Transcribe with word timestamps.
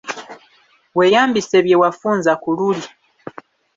Weeyambise 0.97 1.57
bye 1.65 1.75
wafunza 1.81 2.31
ku 2.41 2.49
luli. 2.57 2.83